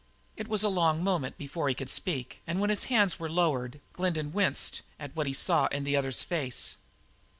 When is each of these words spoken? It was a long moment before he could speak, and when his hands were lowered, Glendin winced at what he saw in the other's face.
It 0.35 0.47
was 0.47 0.63
a 0.63 0.67
long 0.67 1.03
moment 1.03 1.37
before 1.37 1.69
he 1.69 1.75
could 1.75 1.87
speak, 1.87 2.41
and 2.47 2.59
when 2.59 2.71
his 2.71 2.85
hands 2.85 3.19
were 3.19 3.29
lowered, 3.29 3.79
Glendin 3.93 4.33
winced 4.33 4.81
at 4.99 5.15
what 5.15 5.27
he 5.27 5.33
saw 5.33 5.67
in 5.67 5.83
the 5.83 5.95
other's 5.95 6.23
face. 6.23 6.77